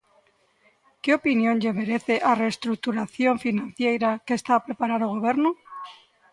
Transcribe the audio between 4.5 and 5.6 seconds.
a preparar o Goberno?